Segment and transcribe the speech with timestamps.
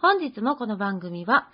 [0.00, 1.48] 本日もこの番組は、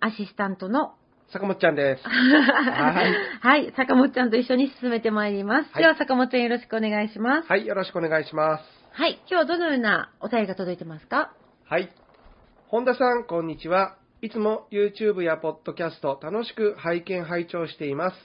[0.00, 0.94] アシスタントの
[1.30, 2.02] 坂本ちゃんです。
[2.02, 3.14] はい。
[3.42, 5.70] はい、坂本ちゃんと一緒に進めてまいります。
[5.74, 7.46] はい、では坂本ちゃんよろしくお願いします。
[7.46, 8.64] はい、よろしくお願いします。
[8.92, 11.34] はい、今日はどのようなお便りが届いてますか？
[11.68, 11.92] はい。
[12.68, 13.98] 本田さん、こんにちは。
[14.22, 18.16] いつも YouTube や Podcast 楽しく拝見拝聴しています。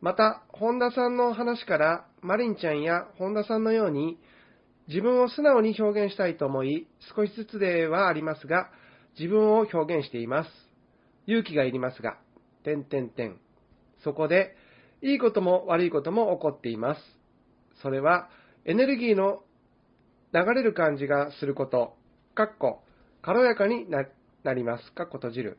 [0.00, 4.20] また、本田さんの話から、マリンちゃんや本田さんのように、
[4.90, 8.70] 自分を素直に表現したいと思い、少しずつではありますが、
[9.16, 10.50] 自分を表現しています。
[11.28, 12.18] 勇気がいりますが、
[12.64, 13.38] 点点点。
[14.02, 14.56] そこで、
[15.00, 17.00] いいことも悪いことも起こっています。
[17.82, 18.30] それは、
[18.64, 19.44] エネルギーの
[20.34, 21.94] 流れる感じがすること、
[22.34, 22.82] かっこ、
[23.22, 25.58] 軽やかになります、かっこ閉じる。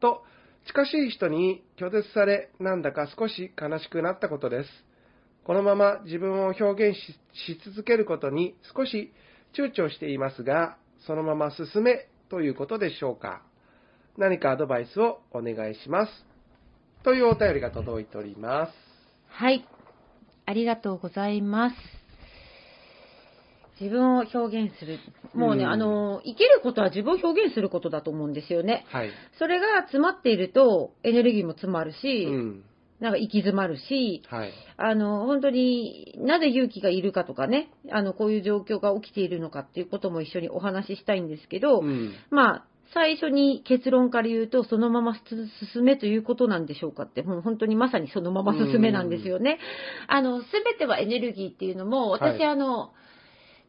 [0.00, 0.22] と、
[0.66, 4.85] 近しい人に拒絶され、なんだか少し悲しくなったことです。
[5.46, 9.12] このまま自分を表現し続けることに少し
[9.56, 10.76] 躊躇していますが、
[11.06, 13.42] そのまま進めということでしょうか。
[14.18, 16.12] 何かアドバイスをお願いします。
[17.04, 18.72] というお便りが届いております。
[19.28, 19.64] はい。
[20.46, 21.76] ありがとうございます。
[23.80, 24.98] 自分を表現する。
[25.32, 28.84] もうね、うん、あの、生きることは自分を表現することだと思うんですよね。
[28.88, 29.10] はい。
[29.38, 32.64] それが詰まっていると、エネルギーも詰まるし、うん、
[33.00, 34.52] なんか行き詰まるし、はい。
[34.76, 42.64] あの、本当になぜ勇気がいるかとかね、あの、こういう状況が起きているのかっていうことも一緒にお話ししたいんですけど、うん、まあ、
[42.94, 45.14] 最初に結論から言うと、そのまま
[45.72, 49.58] 進めということなんでしょうかって、もう本当にまさにそのまま進めなんですよね。
[50.06, 52.92] あの、すべてはエネルギーっていうのも、私、はい、あの、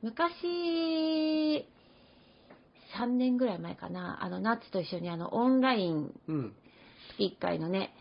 [0.02, 1.66] 昔、
[2.98, 6.14] 3年ぐらい前かな、あの、ナッツと一緒にあの、オンライン、
[7.18, 7.94] 月1回のね、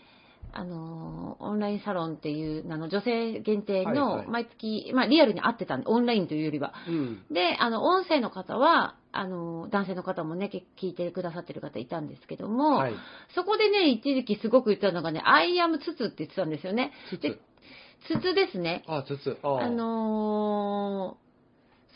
[0.52, 6.72] あの、オンラインサロンっていう、あの、女性限定の、毎月、はいはい、まあ、リアルに会ってたんで、オンラインというよりは。
[6.88, 12.94] うん、で、あの、音声の方は、あの、男性の方もね、聞いてくださってる方いたんですけども、はい、
[13.34, 16.92] そこでね、一時期すごく言ってたのがね、アイアムツツって言ってたんですよね。
[17.10, 17.38] ツツ
[18.08, 18.84] ツツですね。
[18.86, 19.38] あ、ツツ。
[19.42, 21.26] あ、あのー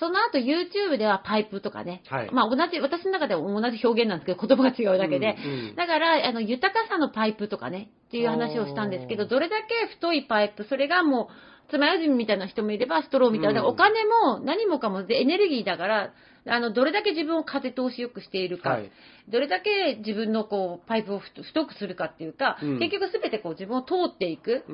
[0.00, 11.30] その後 YouTube ではパイプとかね、はい、まあ同じ、私の中では同じ表現なんですけど、言葉が違うだけで、うんうん、だから、あの、豊かさのパイプとかね、っていう話をしたんですけど、どれだけ太いパイプ、それがも
[11.68, 16.12] う、爪楊枝みたいな人もいれば、ストローみたいな、うん、お金も何もかもエネルギーだから、
[16.48, 18.90] あの、どれだけ自分を風通しよくしているか、はい、
[19.28, 24.64] どれだけ自分のこう、パイプを太くするかっていうか、うん、結局すべてこう自分を通っていく。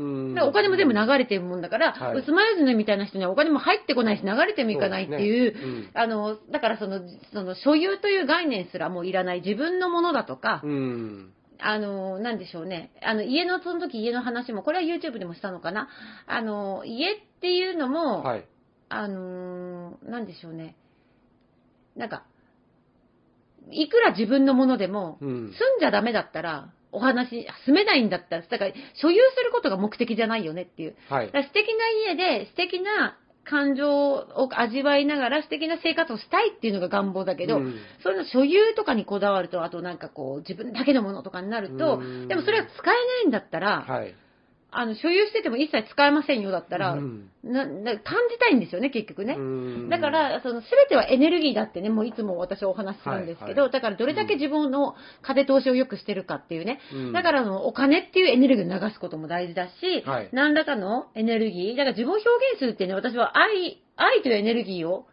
[0.42, 5.60] お金も全部流れてるもんだから、はい、スマイルズみたいな人にはお金も入ってこないし、流れてもいかないっていう、うね。
[5.60, 7.00] うん、あの、だからその、
[7.34, 9.42] その、所有という概念すらもういらない。
[9.42, 12.90] 自分のものだとか、うんあの、なんでしょうね。
[13.02, 15.88] あの、家の、その時家の話も、これは YouTube でもしたのかな。
[16.26, 18.44] あの、家っていうのも、はい、
[18.88, 20.76] あの、なんでしょうね。
[21.96, 22.24] なんか、
[23.70, 30.96] いくら自分のものでも、住んじゃダメだったら、お話、住めないんだったら、だから、所有することが目的じゃないよねっていう。
[31.08, 44.14] はい、素敵な家で、素敵な感情を味わいながら素敵な生活をしたいっていうのが願望だけど、うん、それの所有とかにこだわると、あとなんかこう、自分だけのものとかになると、でもそれは使えないんだったら、はい
[44.78, 49.36] あの、所有してても一切使えませんよだったら、うん、なな感じたいんですよね、結局ね。
[49.88, 65.06] だから、その、すべてはエネルギーだってね、もういつも私はお話しするんですけど、はいはい、だからどれだけ自分の風通しを良くしてるかっていうね、うん、だからの、お金っていうエネルギーを流すことも大事だし、はい、何らかのエネルギー、だから自分を表現するってね、私は愛、愛というエネルギーを、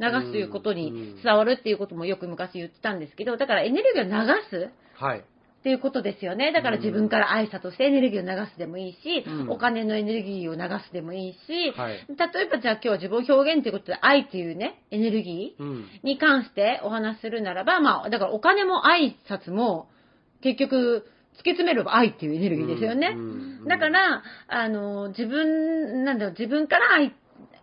[0.00, 4.70] 流すということに伝わるっていうこともよく昔言ってたんですけど、だからエネルギーを流す。
[4.94, 5.24] はい。
[5.60, 6.52] っていうことですよね。
[6.52, 11.38] だから自分から挨拶してエネルギーを流すでもいいし、うん、お金のエネルギーを流すでもいいし、
[11.76, 19.88] はい、例えばじゃあ今日は自分表現ということで愛というね、エネルギーに関してお話しするならば、まあ、だからお金も挨拶も
[20.40, 23.14] 結局、突き詰めれば愛っていうエネルギーですよね。
[23.66, 27.14] だから、あの、自分、なんだろう、自分から愛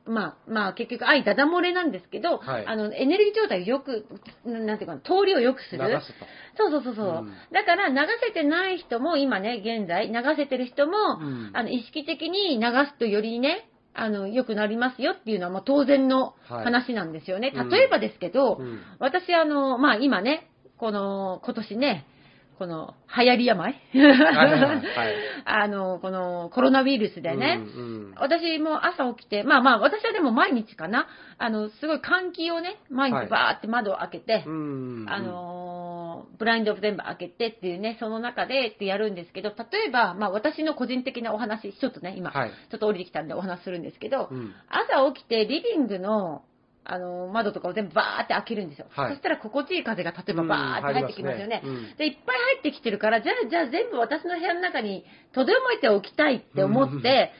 [0.08, 4.06] まあ、まあ、結局愛だだ漏れなんですけど、はい、あの、エネルギー状態をよく、
[4.46, 5.88] なんていうか、通りを良くする。
[5.88, 6.26] 流すと。
[6.58, 7.96] そうそうそうそう、うん、だから流
[8.26, 17.52] せてない人も、今ね、現在、流せてる人も、うん、あの、意識的に流すとよりね、あの、良くなりますよっていうのは、まあ、当然の話なんですよね。
[17.56, 22.06] はい、例えばですけど、うん、私、あの、まあ、今ね、この、今年ね、
[22.58, 23.76] この流行り病？
[25.46, 31.08] あ の、このコロナウイルスでね、うんうん、私も朝起きて、まあまあ、私はでも毎日かな、
[31.38, 46.42] あの、すごい換気をね、毎日バーって窓を開けて、はい、あの、ブラインド全部開けてっていうね、その中でってやるんですけど、例えば、まあ私の個人的なお話、ちょっとね、今、はい、ちょっと降りてきたんでお話するんですけど、うん、朝起きてリビングの
[46.90, 48.88] あの、窓とかを全部バーって開けるんですよ。
[48.92, 51.62] はい、そしたら心地いい風が例えばバーって入ってきますよね。
[51.64, 57.32] うんねうん、で、いっぱい入ってきてるから、じゃあ、じゃあ全部私の部屋の中に留めておきたいって思って、例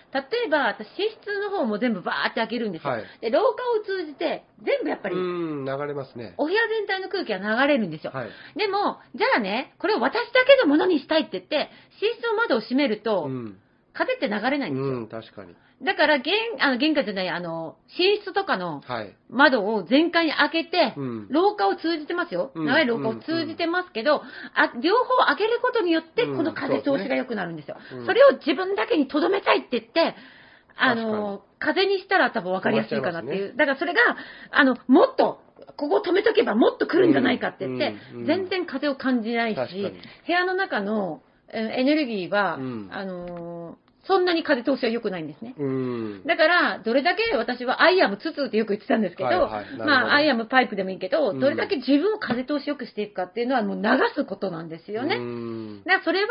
[0.48, 2.92] えば、私、寝室の方も全部バーって開けるんですよ。
[2.92, 6.34] はい、で、廊下を通じて、全部やっぱり、流れますね。
[6.38, 8.12] お部屋全体の空気が流れるんですよ。
[8.14, 11.70] はい、でも、じゃあね、これを私だけのものにしたいって言って、
[12.02, 13.58] 寝室の窓を閉めると、うん
[13.98, 14.98] 風って流れないんですよ。
[14.98, 15.56] うん、確かに。
[15.84, 18.82] だから、玄、あの、玄関じゃない、あの、寝室とかの
[19.30, 20.94] 窓を全開に開けて、はい、
[21.30, 22.52] 廊下を通じてますよ。
[22.56, 24.22] 長い廊下を通じてますけど、
[24.54, 27.78] あ両方開けることによって、この風通しが良くなるんですよ。
[27.90, 30.16] そ、ねうん、それを自分だけに留めたいって言って、
[30.76, 33.52] あの、風にしたら多分分かりやすいかなっていう。
[33.52, 34.00] ね、だからそれが、
[34.52, 35.42] あの、もっと、
[35.76, 39.94] ここ止めとけばもっと来るんじゃないかって言って、うんうん、全然風を感じないし、
[40.26, 45.54] 部屋の中のエネルギーは、あのーそんなに風通しは良くないんですね。
[46.26, 55.18] だから、どれだけ私はアイアムツツってよく言ってたんですけど、はいはい、まあ、アイアムパイプでもいいけど、どれだけ自分を風通し良くしていくかっていうのはもう流すことなんですよね。
[55.86, 56.28] だからそれは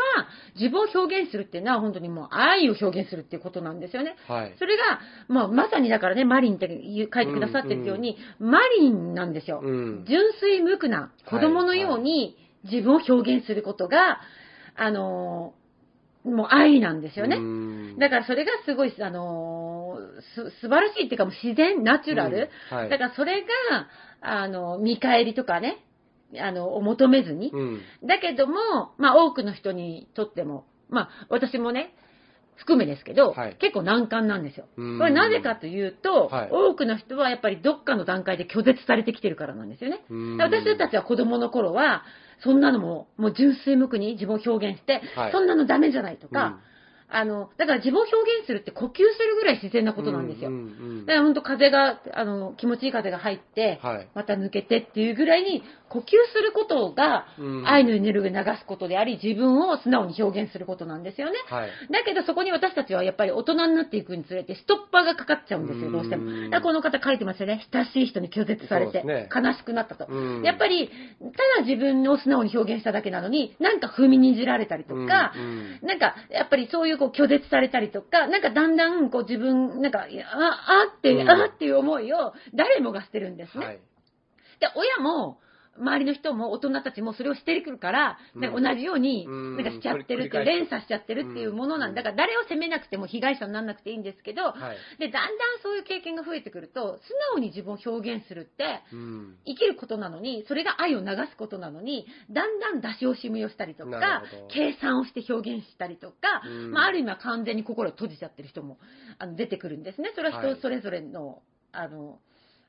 [0.55, 4.15] 自分を表現するっていうのは本当にもう愛を表現するっていうことなんですよね。
[4.27, 6.67] はい、それが、まあ、まさにだからね、マリンって
[7.13, 9.61] 書いてくださってるように、うんうん、マリンなんですよ。
[9.61, 14.19] 純粋無垢な子供のように自分を表現することが、
[14.75, 15.66] あのー
[16.27, 17.37] もう愛なんですよね。
[17.99, 22.49] だからそれがすごい、あのー、す、素晴らしいっていうかもう自然、ナチュラル。
[22.71, 23.47] うんはい、だからそれが、
[24.21, 25.83] あの、見返りとかね、
[26.39, 27.49] あの、を求めずに。
[27.51, 28.55] うん、だけども、
[28.97, 31.95] まあ多くの人にとっても、まあ私もね、
[32.57, 34.65] 含めですけど、はい、結構難関なんですよ。
[34.75, 40.01] これなぜかというと、はい、多くの人はやっぱりどっかの段階で拒絶されてきてるからなんですよね。
[40.39, 42.03] 私たちは子供の頃は、
[42.43, 46.59] そんなのも、もう純粋無垢に自分を表現して、はい、そんなのダメじゃないとか、
[47.09, 50.49] あの、だから自分を表現するって呼吸するぐらい自然なことなんですよ。
[50.49, 50.65] うんうんう
[51.03, 57.27] ん、だから本当風が、あの、気持ちいい風が入って、はい、また抜けてっていうぐらいに、呼吸することが、
[57.65, 61.37] 愛のエネルギーを流すことであり、自分を素直に表現することなんですよね。
[61.47, 66.29] はい、だけどそこに私たちはやっぱり大人になっていくにつれて、ストッパーがかかっちゃうんですよ、どうしても。
[66.29, 67.65] だからこの方書いてますよね。
[67.71, 70.11] 親しい人に拒絶されて、ね、悲しくなったと。
[70.43, 75.33] やっぱり、ただ自分を素直に表現しただけなのに、なんか踏みにじられたりとか、
[75.81, 83.65] なんか、やっぱりそういうこう拒絶されたりとか、なんかだんだんこう自分、なんか、あ、あって、うん、あっていう思いを誰もがしてるんですね。
[83.65, 83.81] はい、で、
[84.75, 85.39] 親も、
[85.79, 92.03] 周りの人も大人たちもそれをしてくるから、なんか同じように、なんかしちゃってるっていう、連鎖しちゃってるっていうものなんだ。
[92.03, 98.81] から、誰を責めなくても被害者にならなくていいんですけど、はい、で、だんだんそういう経験が増えてくると、素直に自分を表現するって、
[99.45, 108.77] 生きることなのに、それが愛を流すことなのに、だんだん出し惜しみをしたりとか、計算をして表現したりとか、まあ、ある意味は完全に心を閉じちゃってる人も
[109.19, 110.11] あの出てくるんですね。
[110.15, 111.41] それは人それぞれの、
[111.71, 112.19] あの、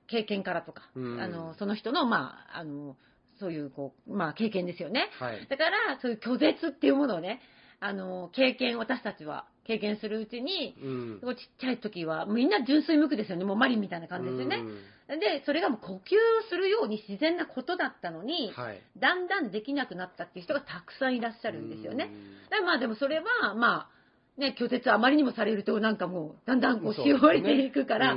[0.08, 2.96] 経験からとか、あの、その人の、まあ、あの、
[3.38, 5.10] そういう、こう、まあ、経験ですよね。
[5.20, 7.40] はい、だから、そういう拒絶っていうものをね、
[7.80, 13.44] あの、経験、私たちは経験するうちに、うん、ちっちゃい時は、みんな純粋無垢ですよね。
[13.44, 14.64] もうマリンみたいな感じですよね。
[15.08, 22.10] うん、で、それがもう呼吸するように自然なことだったのに、はい、だんだんできなくなったっていう人がたくさんいらっしゃるんですよね。
[22.50, 23.97] うん、まあでもそれは、まあ、
[24.38, 28.16] ね、拒絶あまりにもされると、なんかもう、だんだんこう、しおれていくから、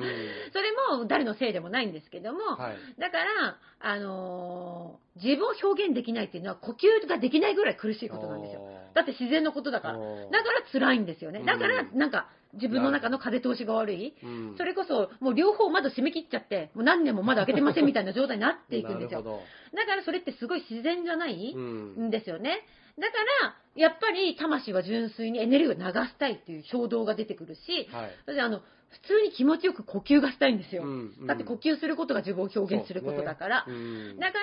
[0.54, 8.62] そ,、れも誰のせいでもないんですけども、はい、だから、あのー、自分を表現できないっていうのは、呼吸ができないぐらい苦しいことなんですよ。
[8.94, 9.98] だって自然のことだから。
[9.98, 11.42] だから辛いんですよね。
[11.44, 19.22] だから、なんか、自分の中の風通しが悪い、うん、それこそもう両方窓閉め切っちゃって、もう何年もまだ開けてませんみたいな状態になっていくんですよ。
[19.22, 22.65] だからそれってすごい自然じゃないんですよね。
[23.00, 30.84] だから、やっぱり魂は純粋にエネルギーを流したいっていう衝動が出てくるし、はい、私あの、普通に気持ちよく呼吸がしたいんですよ。
[30.84, 33.65] うんうん、だって呼吸することが自分を表現することだから。
[33.65, 33.77] ねう
[34.15, 34.39] ん、だか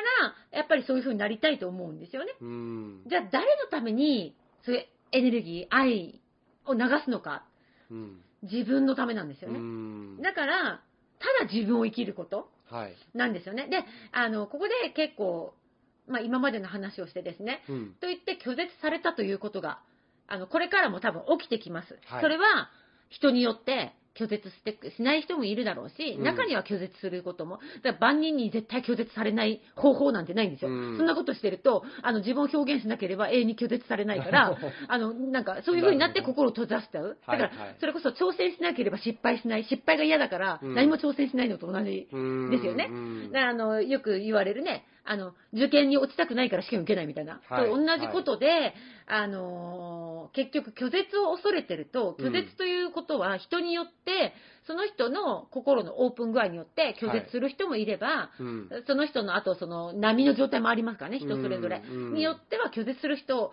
[0.51, 2.33] ら、やっぱりそういう風になりたいと思うんですよね。
[2.41, 4.35] うん、じゃあ誰のために、
[4.65, 6.21] そういうエネルギー、愛
[6.65, 7.45] を流すのか。
[7.91, 10.23] うん、自分のためなんですよね。
[10.23, 10.81] だから、
[11.19, 12.49] ただ自分を生きること
[13.15, 13.63] なんですよね。
[13.63, 15.55] はい、で、あの、ここで結構、
[16.07, 19.81] まあ、今までの話をしてですね、うん、と言って拒絶されたということが、
[20.27, 21.99] あの、これからも多分起きてきます。
[22.07, 22.71] はい、それは、
[23.11, 30.71] 人によって拒絶してしない人もいるだろうし、中には拒絶することも、だから万人に絶対拒絶されない方法なんてないんですよ。
[30.71, 34.57] うん、そんなことしてると、あの、自分を表現しなければ永遠に拒絶されないから、
[34.89, 37.19] あの、なんか、そういう風になって心を閉ざしちゃう。
[37.27, 39.65] だから、それこそ挑戦しなければ失敗しない。
[39.65, 42.09] 失敗が嫌だから、何も挑戦しないのと同じ
[42.51, 42.91] ですよね。
[43.33, 47.41] だから、あの、よく言われるね、あの、受験に落ちたくないから試験受けないみたいな。
[47.49, 48.75] はい、同じことで、はい、
[49.07, 54.35] あのー、結局拒絶を恐れてると、拒絶ということは人によって、
[54.67, 58.43] その人の心のオープン具合によって拒絶する人もいれば、はい。
[58.43, 61.81] うん、その人のあとその波の状態もありますからね、人それぞれ。
[61.81, 63.53] によっては拒絶する人を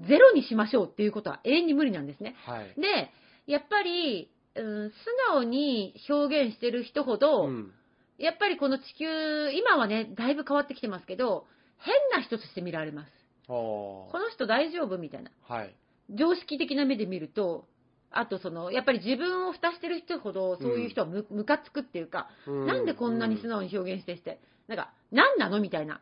[0.00, 2.36] ゼロにしましょうっていうことは永遠に無理なんですね。
[2.78, 3.10] で、
[3.46, 4.94] やっぱり、うん、素
[5.34, 7.72] 直に表現してる人ほど、うん
[8.18, 11.46] やっぱりこの地球、今はね、だいぶ変わってきてますけど、
[11.78, 13.10] 変な人として見られます。
[13.46, 15.30] この人大丈夫みたいな。
[15.48, 15.74] はい。
[16.10, 17.66] 常識的な目で見ると、
[18.10, 25.58] あとその、やっぱり自分を蓋してる人ほど、そういう人はむ、うん、かつくっていうか、うん、なんでこんなに素直に表現してして、なんか、何なの？
[25.60, 26.00] みたいな。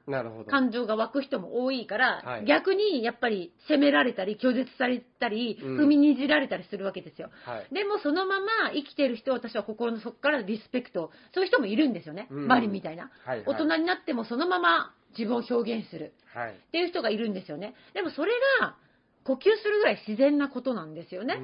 [0.49, 7.31] 感情が湧く人も多いから、はい、逆にやっぱり責められたり、拒絶されたり、うん、踏みにじられたりするわけですよ。
[7.45, 12.27] はい、でもそのまま生きてる人を私は心の底からリスペクト、そういう人もいるんですよね。
[12.31, 17.75] うん、マリみたいな、はいはい、大人になってもそのまま自分を表現する、はい、っていう人がいるんですよね。
[17.95, 18.77] でもそれが
[19.25, 21.39] 呼吸するぐらい自然なことなんですよね。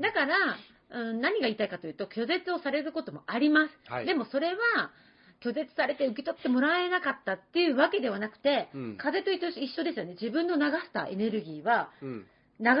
[0.00, 0.56] だから、
[0.88, 3.92] うん、何が言いたいかというと、拒絶をされることもあります。
[3.92, 4.90] はい、でもそれは、
[5.40, 10.12] 拒絶されて受け取ってもらえなかったっていうわけではなくて、うん、風と一緒ですよね。
[10.20, 12.26] 自分の流したエネルギーは、流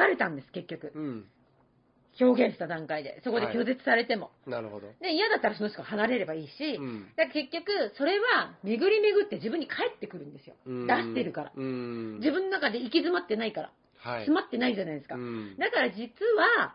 [0.08, 0.92] れたんです、結局。
[0.94, 1.24] うん、
[2.20, 3.20] 表現した段階で。
[3.24, 4.26] そこで拒絶されても。
[4.26, 4.86] はい、なるほど。
[5.00, 10.54] で、嫌だったらその人が離れればいいし、うん、だ結局、それは巡り巡って自分に返ってくるんですよ。
[10.64, 10.72] 出
[11.02, 11.52] してるから。
[11.54, 13.72] 自分の中で行き詰まってないから。
[13.98, 15.16] はい、詰まってないじゃないですか。
[15.58, 16.06] だから実
[16.56, 16.74] は、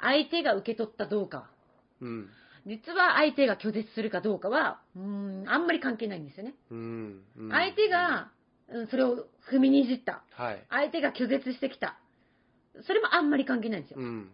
[0.00, 1.50] 相手が受け取ったどうか。
[2.00, 2.30] うん
[2.68, 6.54] 実は相手が拒絶するかどうかは、うん、あんまり関係ないんですよね。
[6.70, 8.30] うん、うん、相手が、
[8.68, 10.62] うん、それを踏みにじった、はい。
[10.68, 11.98] 相手が拒絶してきた。
[12.86, 13.98] それもあんまり関係ないんですよ。
[14.00, 14.30] うん、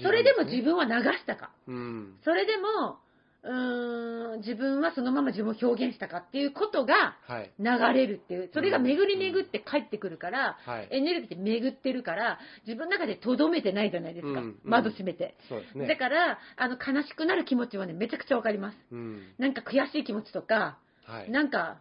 [0.00, 1.50] それでも自分は流したか。
[1.66, 2.98] うん、それでも、
[3.44, 7.16] うーん、自分はそのまま自分を表現したかっていうことが
[7.58, 10.56] 流れるっていう、それが巡り巡って帰ってくるから、
[10.90, 14.42] エネルギーって巡ってるから、自分の中で留めてないじゃないですか。
[14.64, 15.36] 窓閉めて。
[15.48, 15.86] そうですね。
[15.86, 18.76] だから、あの、悲しくなる気持ちはね、めちゃくちゃわかります。
[18.92, 21.80] うん、なんか悔しい気持ちとか、はい、なんか、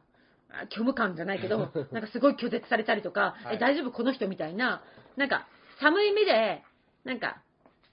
[0.72, 4.82] 虚無感じゃないけど、 なんかすごい拒絶されたりとか、はい、え、大丈夫この人みたいな、
[5.16, 5.48] なんか、
[5.80, 6.64] 寒い目で、
[7.04, 7.42] なんか、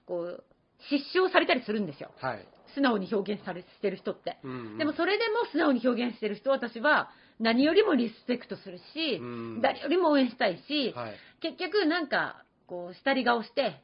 [0.06, 0.44] こう、
[0.90, 2.10] 失笑されたりするんですよ。
[2.18, 2.46] はい。
[2.74, 7.10] 素直に表現されしてる人って、うんうん、でもそれでも素直に表現してる人私は
[7.40, 13.80] 何よりもリスペクトするし、うん、誰よりも応援したいし、はい、結局なんかこう下り顔して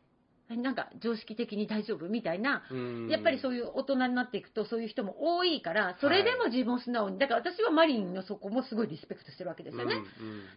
[0.50, 2.62] なんか常識的に大丈夫みたいな、
[3.08, 9.94] やっぱりそういう大人になっていくとそういう人も多いから、それでも自分を素直に、だから私はマリンのそこもすごいリスペクトしてるわけですよね。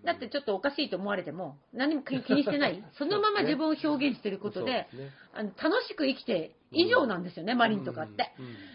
[0.04, 4.88] だってちょっとおかしいと思われても、何も 気にしてない、そのまま自分を表現してることで、
[5.34, 8.34] あの楽しく生きて以上なんですよね、マリンとかって。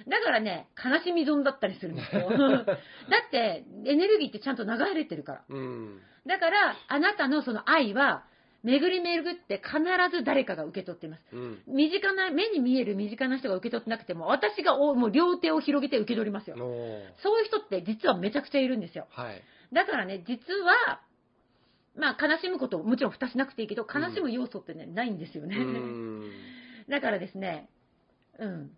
[0.08, 2.30] だからね、悲しみ損だったりするんですよ。
[2.64, 5.44] だって、エネルギーってちゃんと流れてるから。
[6.26, 8.24] だから、あなたのその愛は、
[8.64, 9.80] 巡り巡って必
[10.16, 11.22] ず誰かが受け取っています。
[11.32, 16.56] うん、身近な、目に見える身近な人が受け取ってなくても、私がもう両手を広げて受け取りますよ。
[17.22, 19.08] そういう人って実はめちゃくちゃいるんですよ。
[19.10, 19.42] はい、
[19.72, 21.00] だからね、実は、
[21.96, 25.56] まあ悲しむこともちろん蓋しなくていいけど、悲しむ要素ってね、うん、ないんですよね。
[26.88, 27.68] だからですね、
[28.38, 28.70] うん。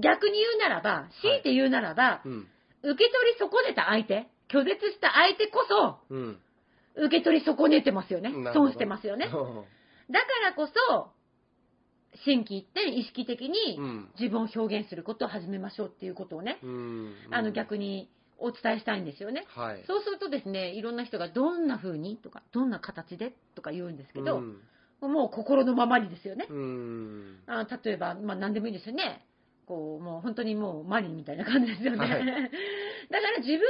[0.00, 2.48] 逆に言うならば、強いて言うならば、はいうん、
[2.82, 6.40] 受け取り損ねた相手、拒絶した相手こそ、うん
[6.96, 8.32] 受け取り損ねてますよね。
[8.54, 9.26] 損してますよね。
[9.26, 9.38] だか
[10.42, 11.10] らこそ、
[12.24, 13.78] 心機一転、意識的に
[14.18, 19.44] 自分を表現することを始めましょうっていうことをね、うん、あの逆にお伝えしたいんですよね。
[19.48, 24.38] はい、そうするとですね、いろんな人がどんな風にとか、どんな形でとか言うんですけど、
[25.00, 26.46] うん、もう心のままにですよね。
[26.48, 29.26] うん、あ例えば、まあ何でもいいですよね。
[29.66, 31.98] こう、もう本当にもうマリンみたいな感じですよね。
[31.98, 32.10] はい、
[33.10, 33.60] だから自分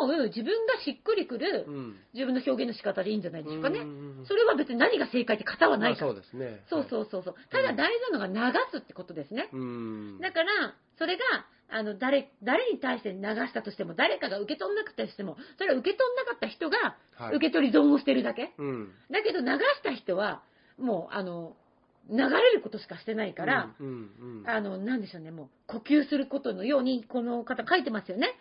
[0.00, 1.66] の思う、自分がしっくりくる、
[2.12, 3.80] 自分の表現の仕方でいいんじゃないでしょうかね。
[4.26, 6.12] それは別に何が正解って型はないから。
[6.12, 6.62] そうですね。
[6.68, 7.34] そうそうそうそう。
[7.50, 9.48] ただ大事なのが流すってことですね。
[10.20, 16.96] だから、それが、あの、誰、誰に対して流したとしても、誰かが受け取んなくてしても、それは受け取んなかった人が、
[17.32, 18.42] 受け取り損をしてるだけ。
[18.42, 20.42] はいうん、だけど流した人は、
[20.78, 21.56] もう、あの、
[22.10, 28.34] 流れることしかしてないから、うんうんうん、あの、なんでしょうね、もう、呼吸することのように、この方書いてますよね。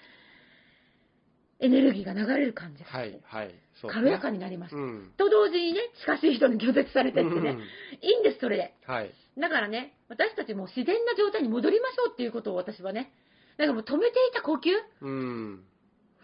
[1.59, 3.55] エネルギーが流れる感じがはい、はい。
[3.81, 5.11] そう、ね、軽やかになります、うん。
[5.17, 8.73] と同時にね、近しい人に拒絶されてってね、うん、いいんです、それで。
[8.85, 9.11] はい。
[9.37, 13.11] だからね、私たちも自然な状態に戻りましょうっていうことを私はね、
[13.57, 14.69] だからもう止めていた呼吸、
[15.01, 15.63] うん、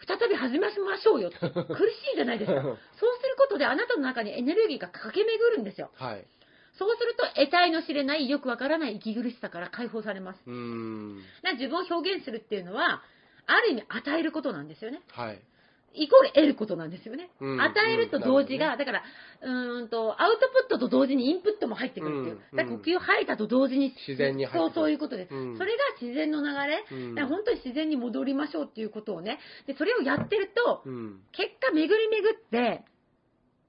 [0.07, 1.31] 再び始めましょうよ。
[1.31, 2.62] 苦しいじゃないですか。
[2.62, 5.91] そうすることであなたの中にエネルギーが駆け巡るんですよ。
[5.95, 6.25] はい。
[6.77, 10.39] そうすると、得体の知れない、よくわからない息苦しさから解放されます。
[10.48, 13.03] うん自分を表現するっていうのは、
[13.46, 15.01] ある意味与えることなんですよね。
[15.10, 15.42] はい。
[15.96, 17.30] イコール得ることなんですよね。
[17.39, 19.03] うん、与えると同時が、ね、だから、
[19.42, 22.39] うんと、アウトプットと同時にインプットも入ってくるっていう。
[22.51, 25.36] うん、だから呼吸吐いたと同時に、自然にそう、そういうことです。
[25.36, 29.39] うん、それが自然の流れ、うん、本当に自然に戻りましょうっていうことをね。
[29.68, 30.84] で、それをやってると、
[31.32, 32.84] 結果巡り巡って、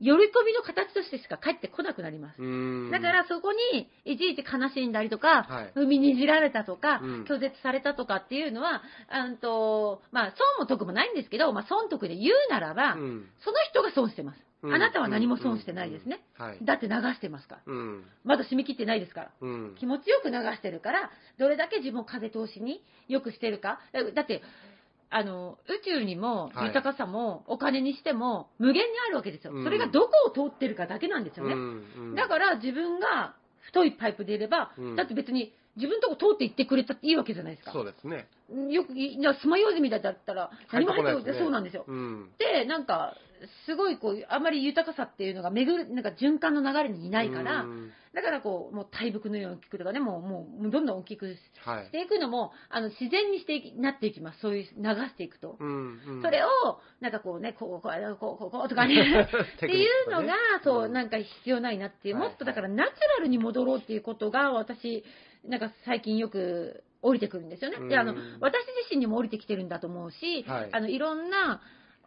[0.00, 2.90] 喜びの形としてしか帰ってこなくなります。
[2.90, 14.38] だからそこにいちいち悲しんだりとか、はい、踏みにじられたとか、うん、拒絶されたとかっていうのは、あんとまあ、損も得もないんですけど、まあ、損得で言うならば、うん、その人が損してます。
[14.72, 16.20] あなたは何も損してないですね。
[16.62, 17.72] だって流してますから。
[18.24, 19.30] まだ締め切ってないですから。
[19.78, 23.80] 気持ちよく流してるから、どれだけ自分を風通しによくしてるか。
[24.14, 24.42] だって、
[25.16, 29.52] あの、宇宙にも豊かさもお金にしても無限にあるわけですよ。
[29.62, 31.54] それがどこを通ってるかだけなんですよね。
[32.16, 37.70] だから自分が太いパイプでいれば、だって別に自分のとこ通って行ってくれたっていいわけじゃないですか。
[37.70, 38.26] そうですね。
[38.72, 41.84] よく、いや、爪楊枝だったら、何も入ってこない、そうなんですよ。
[41.86, 43.16] うん、で、なんか、
[43.66, 47.66] すごいこう、あまり豊かさっていうのが巡る、なんか循環の流れにいないから、
[48.14, 51.40] だからこう、もう大木のように大きくとかね、もう、もう、どんどん大きくし
[51.90, 54.40] ていくのも、はい、あの、自然にしていなっていきます。
[54.40, 55.56] そういう、流していくと。
[55.58, 56.48] うんうん、それを、
[57.00, 65.04] なんかこうね、こう、こう、こう、こう、こうとか ね、っていうのが、そう、なんか必要ないなっていう、もっとだからナチュラルに戻ろうっていうことが、私、
[65.44, 67.88] なんか最近よく降りてくるんですよね。
[67.88, 71.60] で、あの、私自身にも降りてきてるんだと思うし、はい、あの、いろんな、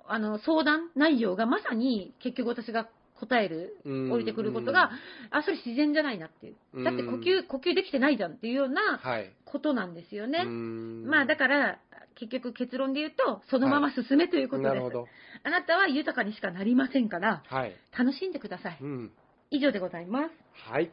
[0.09, 2.87] あの、相談内容がまさに結局私が
[3.19, 3.77] 答える、
[4.11, 4.91] 降りてくることが、
[5.31, 6.83] あ、それ自然じゃないなっていう。
[6.83, 8.99] だって呼吸、呼吸できてないじゃんっていうような
[9.45, 10.39] ことなんですよね。
[10.39, 11.79] はい、まあだから、
[12.15, 14.73] 結局結論で言うと、そのまま進めということです。
[14.75, 15.05] はい、
[15.43, 18.77] あなたは豊かにしかなりませんから、はい、楽しんでください。
[18.81, 19.11] うん、
[19.51, 20.71] 以上でございます。
[20.71, 20.91] はい。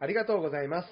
[0.00, 0.88] ありがとうございます。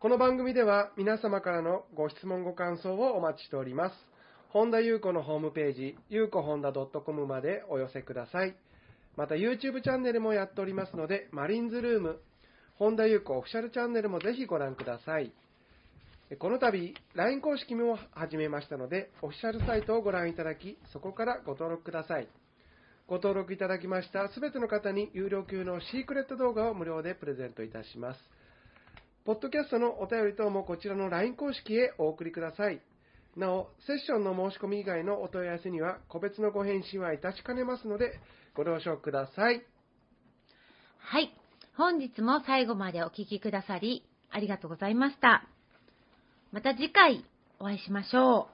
[0.00, 4.13] この番組では皆様からのご質問ご感想をお待ちしております。
[4.54, 8.54] 本田裕子のホームページ、ゆうこほんだ .com までお寄せください。
[9.16, 12.20] また YouTube チャンネルもやっておりますので、マリンズルーム、
[12.76, 15.32] 本田裕子オフィシャルチャンネルもぜひご覧ください。
[16.38, 22.28] この度、LINE 公式も始めましたので、オフィシャルサイトをご覧いただき、そこからご登録ください。
[23.08, 28.20] ご登録いただきましたすべての方に有料級のシークレット動画を無料でプレゼントいたします。
[29.24, 32.80] ポッドキャストのお便り等もこちらの LINE 公式へお送りください。
[33.36, 38.20] なお、セッションの申し込み以外のお問い合わせには、個別のご返信はいたしかねますので、
[38.54, 39.62] ご了承ください。
[40.98, 41.34] はい。
[41.76, 45.48] 本日も最後までお聴きくださり、ありがとうございました。
[46.52, 47.24] また次回
[47.58, 48.53] お会いしましょう。